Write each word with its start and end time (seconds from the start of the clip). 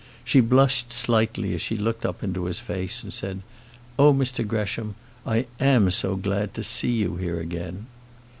She 0.23 0.39
blushed 0.41 0.91
slightly 0.93 1.53
as 1.53 1.61
she 1.61 1.77
looked 1.77 2.07
up 2.07 2.23
into 2.23 2.45
his 2.45 2.59
face, 2.59 3.03
and 3.03 3.13
said: 3.13 3.43
"Oh, 3.99 4.11
Mr 4.11 4.47
Gresham, 4.47 4.95
I 5.27 5.45
am 5.59 5.91
so 5.91 6.15
glad 6.15 6.55
to 6.55 6.63
see 6.63 6.93
you 6.93 7.17
here 7.17 7.39
again." 7.39 7.85